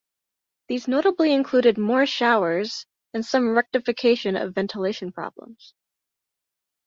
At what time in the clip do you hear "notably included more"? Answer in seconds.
0.87-2.07